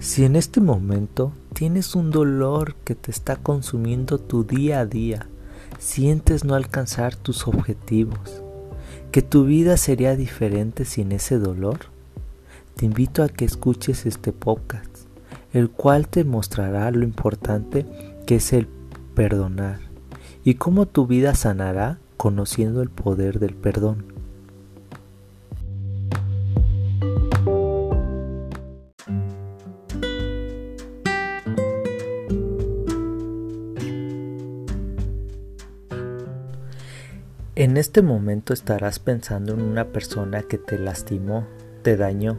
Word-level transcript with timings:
Si 0.00 0.24
en 0.24 0.36
este 0.36 0.60
momento 0.60 1.32
tienes 1.54 1.96
un 1.96 2.12
dolor 2.12 2.76
que 2.84 2.94
te 2.94 3.10
está 3.10 3.34
consumiendo 3.34 4.18
tu 4.18 4.44
día 4.44 4.78
a 4.78 4.86
día, 4.86 5.26
sientes 5.80 6.44
no 6.44 6.54
alcanzar 6.54 7.16
tus 7.16 7.48
objetivos, 7.48 8.42
que 9.10 9.22
tu 9.22 9.44
vida 9.44 9.76
sería 9.76 10.14
diferente 10.14 10.84
sin 10.84 11.10
ese 11.10 11.38
dolor, 11.40 11.78
te 12.76 12.86
invito 12.86 13.24
a 13.24 13.28
que 13.28 13.44
escuches 13.44 14.06
este 14.06 14.32
podcast, 14.32 14.86
el 15.52 15.68
cual 15.68 16.06
te 16.06 16.22
mostrará 16.22 16.92
lo 16.92 17.02
importante 17.02 17.84
que 18.24 18.36
es 18.36 18.52
el 18.52 18.68
perdonar 19.16 19.80
y 20.44 20.54
cómo 20.54 20.86
tu 20.86 21.08
vida 21.08 21.34
sanará 21.34 21.98
conociendo 22.16 22.82
el 22.82 22.90
poder 22.90 23.40
del 23.40 23.54
perdón. 23.54 24.17
En 37.58 37.76
este 37.76 38.02
momento 38.02 38.52
estarás 38.52 39.00
pensando 39.00 39.52
en 39.52 39.62
una 39.62 39.86
persona 39.86 40.44
que 40.44 40.58
te 40.58 40.78
lastimó, 40.78 41.44
te 41.82 41.96
dañó, 41.96 42.38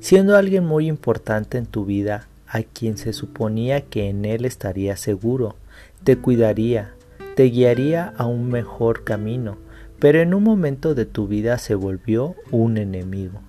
siendo 0.00 0.36
alguien 0.36 0.66
muy 0.66 0.86
importante 0.86 1.56
en 1.56 1.64
tu 1.64 1.86
vida, 1.86 2.28
a 2.46 2.62
quien 2.62 2.98
se 2.98 3.14
suponía 3.14 3.80
que 3.80 4.10
en 4.10 4.26
él 4.26 4.44
estaría 4.44 4.98
seguro, 4.98 5.56
te 6.04 6.18
cuidaría, 6.18 6.92
te 7.36 7.44
guiaría 7.44 8.12
a 8.18 8.26
un 8.26 8.50
mejor 8.50 9.02
camino, 9.02 9.56
pero 9.98 10.20
en 10.20 10.34
un 10.34 10.42
momento 10.42 10.94
de 10.94 11.06
tu 11.06 11.26
vida 11.26 11.56
se 11.56 11.74
volvió 11.74 12.34
un 12.50 12.76
enemigo. 12.76 13.40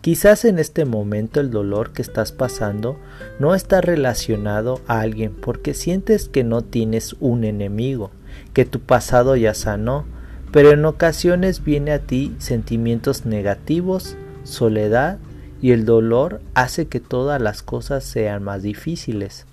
Quizás 0.00 0.46
en 0.46 0.58
este 0.58 0.86
momento 0.86 1.40
el 1.40 1.50
dolor 1.50 1.92
que 1.92 2.00
estás 2.00 2.32
pasando 2.32 2.96
no 3.38 3.54
está 3.54 3.82
relacionado 3.82 4.80
a 4.86 5.00
alguien 5.00 5.34
porque 5.34 5.74
sientes 5.74 6.30
que 6.30 6.42
no 6.42 6.62
tienes 6.62 7.16
un 7.20 7.44
enemigo, 7.44 8.12
que 8.54 8.64
tu 8.64 8.80
pasado 8.80 9.36
ya 9.36 9.52
sanó, 9.52 10.06
pero 10.54 10.70
en 10.70 10.84
ocasiones 10.84 11.64
viene 11.64 11.90
a 11.90 11.98
ti 11.98 12.32
sentimientos 12.38 13.26
negativos, 13.26 14.16
soledad 14.44 15.18
y 15.60 15.72
el 15.72 15.84
dolor 15.84 16.42
hace 16.54 16.86
que 16.86 17.00
todas 17.00 17.42
las 17.42 17.64
cosas 17.64 18.04
sean 18.04 18.44
más 18.44 18.62
difíciles. 18.62 19.46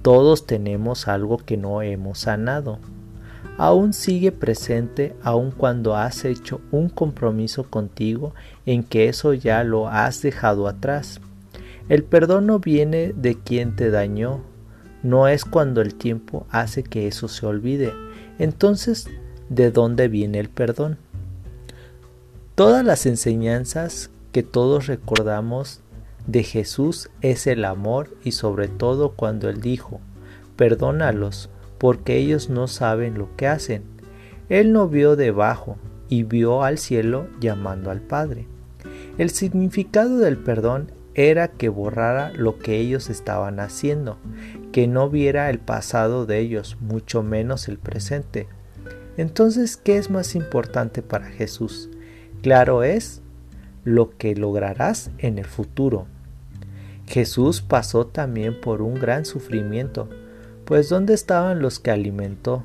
Todos 0.00 0.46
tenemos 0.46 1.06
algo 1.06 1.36
que 1.36 1.58
no 1.58 1.82
hemos 1.82 2.20
sanado. 2.20 2.78
Aún 3.58 3.92
sigue 3.92 4.32
presente 4.32 5.14
aun 5.22 5.50
cuando 5.50 5.96
has 5.96 6.24
hecho 6.24 6.62
un 6.70 6.88
compromiso 6.88 7.64
contigo 7.64 8.32
en 8.64 8.84
que 8.84 9.10
eso 9.10 9.34
ya 9.34 9.64
lo 9.64 9.88
has 9.88 10.22
dejado 10.22 10.66
atrás. 10.66 11.20
El 11.90 12.04
perdón 12.04 12.46
no 12.46 12.58
viene 12.58 13.12
de 13.14 13.34
quien 13.34 13.76
te 13.76 13.90
dañó, 13.90 14.40
no 15.02 15.28
es 15.28 15.44
cuando 15.44 15.82
el 15.82 15.94
tiempo 15.94 16.46
hace 16.48 16.82
que 16.82 17.06
eso 17.06 17.28
se 17.28 17.44
olvide. 17.44 17.92
Entonces 18.38 19.10
de 19.54 19.70
dónde 19.70 20.08
viene 20.08 20.38
el 20.40 20.48
perdón. 20.48 20.96
Todas 22.54 22.84
las 22.84 23.04
enseñanzas 23.06 24.10
que 24.32 24.42
todos 24.42 24.86
recordamos 24.86 25.80
de 26.26 26.42
Jesús 26.42 27.10
es 27.20 27.46
el 27.46 27.64
amor 27.64 28.16
y 28.24 28.32
sobre 28.32 28.68
todo 28.68 29.10
cuando 29.10 29.50
Él 29.50 29.60
dijo, 29.60 30.00
perdónalos 30.56 31.50
porque 31.78 32.16
ellos 32.16 32.48
no 32.48 32.66
saben 32.66 33.18
lo 33.18 33.34
que 33.36 33.46
hacen. 33.46 33.82
Él 34.48 34.72
no 34.72 34.88
vio 34.88 35.16
debajo 35.16 35.76
y 36.08 36.22
vio 36.22 36.62
al 36.62 36.78
cielo 36.78 37.26
llamando 37.40 37.90
al 37.90 38.00
Padre. 38.00 38.46
El 39.18 39.30
significado 39.30 40.18
del 40.18 40.38
perdón 40.38 40.92
era 41.14 41.48
que 41.48 41.68
borrara 41.68 42.32
lo 42.32 42.58
que 42.58 42.78
ellos 42.78 43.10
estaban 43.10 43.60
haciendo, 43.60 44.16
que 44.72 44.86
no 44.86 45.10
viera 45.10 45.50
el 45.50 45.58
pasado 45.58 46.24
de 46.24 46.38
ellos, 46.38 46.78
mucho 46.80 47.22
menos 47.22 47.68
el 47.68 47.78
presente, 47.78 48.48
entonces, 49.16 49.76
¿qué 49.76 49.98
es 49.98 50.10
más 50.10 50.34
importante 50.34 51.02
para 51.02 51.26
Jesús? 51.26 51.90
Claro 52.42 52.82
es 52.82 53.20
lo 53.84 54.16
que 54.16 54.34
lograrás 54.34 55.10
en 55.18 55.38
el 55.38 55.44
futuro. 55.44 56.06
Jesús 57.06 57.60
pasó 57.60 58.06
también 58.06 58.60
por 58.60 58.80
un 58.80 58.94
gran 58.94 59.24
sufrimiento, 59.24 60.08
pues 60.64 60.88
¿dónde 60.88 61.14
estaban 61.14 61.60
los 61.60 61.78
que 61.78 61.90
alimentó, 61.90 62.64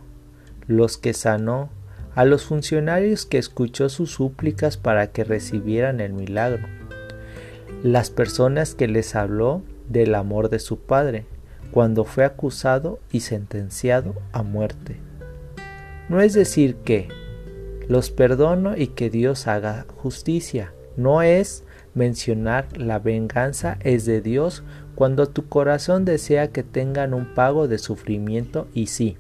los 0.67 0.97
que 0.97 1.13
sanó, 1.13 1.69
a 2.15 2.25
los 2.25 2.45
funcionarios 2.45 3.25
que 3.25 3.37
escuchó 3.37 3.89
sus 3.89 4.11
súplicas 4.11 4.77
para 4.77 5.11
que 5.11 5.23
recibieran 5.23 5.99
el 5.99 6.13
milagro, 6.13 6.67
las 7.83 8.09
personas 8.09 8.73
que 8.73 8.87
les 8.87 9.15
habló 9.15 9.61
del 9.89 10.15
amor 10.15 10.49
de 10.49 10.59
su 10.59 10.79
Padre, 10.79 11.25
cuando 11.71 12.05
fue 12.05 12.23
acusado 12.23 12.99
y 13.11 13.19
sentenciado 13.19 14.15
a 14.31 14.43
muerte? 14.43 15.06
No 16.09 16.21
es 16.21 16.33
decir 16.33 16.75
que 16.77 17.09
los 17.87 18.11
perdono 18.11 18.75
y 18.77 18.87
que 18.87 19.09
Dios 19.09 19.47
haga 19.47 19.85
justicia. 19.97 20.73
No 20.95 21.21
es 21.21 21.63
mencionar 21.93 22.77
la 22.77 22.99
venganza 22.99 23.77
es 23.81 24.05
de 24.05 24.21
Dios 24.21 24.63
cuando 24.95 25.27
tu 25.27 25.47
corazón 25.47 26.05
desea 26.05 26.49
que 26.49 26.63
tengan 26.63 27.13
un 27.13 27.33
pago 27.33 27.67
de 27.67 27.77
sufrimiento 27.77 28.67
y 28.73 28.87
sí. 28.87 29.17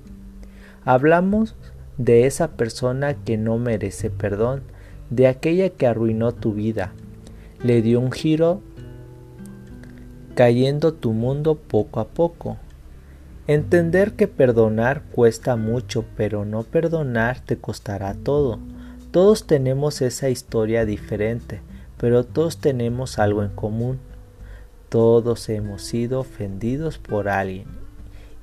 Hablamos 0.85 1.55
de 1.97 2.25
esa 2.25 2.49
persona 2.49 3.13
que 3.13 3.37
no 3.37 3.57
merece 3.57 4.09
perdón, 4.09 4.61
de 5.09 5.27
aquella 5.27 5.69
que 5.69 5.87
arruinó 5.87 6.33
tu 6.33 6.53
vida, 6.53 6.93
le 7.63 7.81
dio 7.81 7.99
un 7.99 8.11
giro 8.11 8.61
cayendo 10.35 10.93
tu 10.93 11.13
mundo 11.13 11.55
poco 11.55 11.99
a 11.99 12.07
poco. 12.07 12.57
Entender 13.47 14.11
que 14.11 14.27
perdonar 14.27 15.03
cuesta 15.03 15.55
mucho, 15.55 16.03
pero 16.17 16.43
no 16.43 16.63
perdonar 16.63 17.39
te 17.39 17.57
costará 17.57 18.13
todo. 18.13 18.59
Todos 19.11 19.47
tenemos 19.47 20.01
esa 20.01 20.29
historia 20.29 20.83
diferente, 20.83 21.61
pero 21.97 22.25
todos 22.25 22.57
tenemos 22.57 23.19
algo 23.19 23.43
en 23.43 23.55
común. 23.55 23.99
Todos 24.89 25.47
hemos 25.47 25.81
sido 25.81 26.19
ofendidos 26.19 26.97
por 26.97 27.29
alguien 27.29 27.67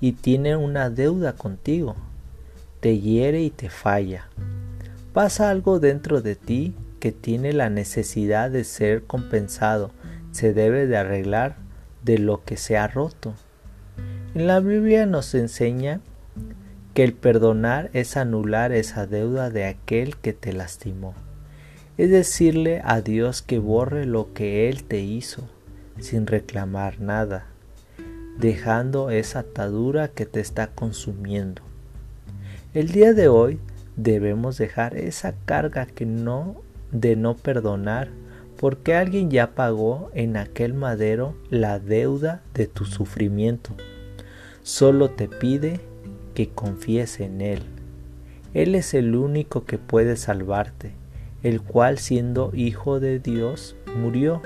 y 0.01 0.13
tiene 0.13 0.57
una 0.57 0.89
deuda 0.89 1.35
contigo. 1.35 1.97
Te 2.81 2.99
hiere 2.99 3.43
y 3.43 3.51
te 3.51 3.69
falla. 3.69 4.29
Pasa 5.13 5.51
algo 5.51 5.81
dentro 5.81 6.23
de 6.23 6.35
ti 6.35 6.75
que 6.99 7.13
tiene 7.13 7.53
la 7.53 7.69
necesidad 7.69 8.51
de 8.51 8.65
ser 8.65 9.05
compensado. 9.05 9.91
Se 10.33 10.55
debe 10.55 10.87
de 10.87 10.97
arreglar 10.97 11.57
de 12.03 12.17
lo 12.17 12.43
que 12.43 12.57
se 12.57 12.79
ha 12.79 12.89
roto. 12.89 13.35
La 14.35 14.59
Biblia 14.59 15.07
nos 15.07 15.33
enseña 15.37 16.01
que 16.93 17.05
el 17.05 17.13
perdonar 17.13 17.89
es 17.93 18.17
anular 18.17 18.73
esa 18.73 19.07
deuda 19.07 19.49
de 19.49 19.65
aquel 19.65 20.17
que 20.17 20.33
te 20.33 20.53
lastimó. 20.53 21.15
Es 21.99 22.11
decirle 22.11 22.83
a 22.85 23.01
Dios 23.01 23.43
que 23.43 23.61
borre 23.61 24.07
lo 24.07 24.33
que 24.33 24.69
Él 24.69 24.83
te 24.83 24.99
hizo 24.99 25.49
sin 26.01 26.27
reclamar 26.27 27.01
nada, 27.01 27.47
dejando 28.37 29.11
esa 29.11 29.39
atadura 29.39 30.09
que 30.09 30.27
te 30.27 30.41
está 30.41 30.67
consumiendo. 30.67 31.63
El 32.73 32.89
día 32.89 33.13
de 33.13 33.29
hoy 33.29 33.61
debemos 33.95 34.59
dejar 34.59 34.97
esa 34.97 35.37
carga 35.45 35.87
que 35.87 36.07
no 36.07 36.61
de 36.91 37.15
no 37.15 37.37
perdonar 37.37 38.09
porque 38.57 38.97
alguien 38.97 39.31
ya 39.31 39.55
pagó 39.55 40.11
en 40.13 40.37
aquel 40.37 40.75
madero 40.75 41.37
la 41.51 41.79
deuda 41.79 42.43
de 42.53 42.67
tu 42.67 42.85
sufrimiento 42.85 43.77
solo 44.65 45.11
te 45.11 45.29
pide 45.29 45.79
que 46.35 46.49
confíes 46.49 47.21
en 47.21 47.43
Él. 47.43 47.61
Él 48.55 48.75
es 48.75 48.95
el 48.95 49.15
único 49.15 49.67
que 49.67 49.79
puede 49.79 50.17
salvarte, 50.17 50.93
el 51.43 51.61
cual 51.61 51.99
siendo 51.99 52.51
Hijo 52.55 52.99
de 52.99 53.19
Dios 53.19 53.77
murió 53.95 54.41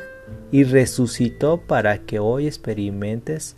y 0.51 0.65
resucitó 0.65 1.61
para 1.61 1.99
que 1.99 2.19
hoy 2.19 2.49
experimentes 2.49 3.55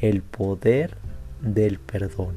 el 0.00 0.22
poder 0.22 0.96
del 1.40 1.78
perdón. 1.78 2.34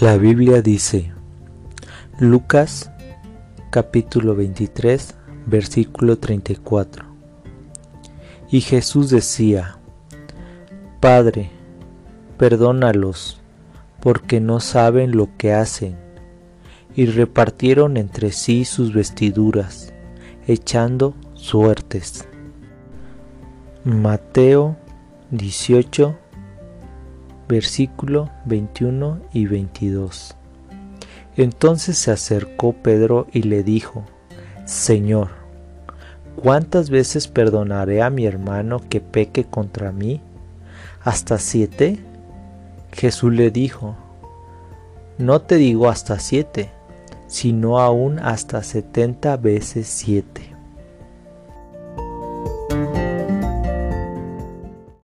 La 0.00 0.18
Biblia 0.18 0.60
dice, 0.60 1.12
Lucas 2.20 2.90
capítulo 3.70 4.34
23, 4.34 5.14
versículo 5.46 6.18
34. 6.18 7.04
Y 8.50 8.62
Jesús 8.62 9.10
decía, 9.10 9.78
Padre, 11.00 11.50
perdónalos, 12.38 13.40
porque 14.00 14.40
no 14.40 14.60
saben 14.60 15.16
lo 15.16 15.28
que 15.36 15.52
hacen. 15.52 15.96
Y 16.96 17.06
repartieron 17.06 17.96
entre 17.96 18.32
sí 18.32 18.64
sus 18.64 18.92
vestiduras, 18.92 19.92
echando 20.46 21.14
suertes. 21.34 22.26
Mateo 23.84 24.76
18, 25.30 26.16
versículo 27.48 28.30
21 28.46 29.20
y 29.32 29.46
22. 29.46 30.37
Entonces 31.38 31.96
se 31.96 32.10
acercó 32.10 32.72
Pedro 32.72 33.28
y 33.32 33.44
le 33.44 33.62
dijo, 33.62 34.04
Señor, 34.64 35.28
¿cuántas 36.34 36.90
veces 36.90 37.28
perdonaré 37.28 38.02
a 38.02 38.10
mi 38.10 38.26
hermano 38.26 38.80
que 38.90 39.00
peque 39.00 39.44
contra 39.44 39.92
mí? 39.92 40.20
¿Hasta 41.04 41.38
siete? 41.38 42.00
Jesús 42.92 43.32
le 43.32 43.52
dijo, 43.52 43.94
No 45.16 45.40
te 45.40 45.54
digo 45.54 45.88
hasta 45.88 46.18
siete, 46.18 46.72
sino 47.28 47.78
aún 47.78 48.18
hasta 48.18 48.64
setenta 48.64 49.36
veces 49.36 49.86
siete. 49.86 50.57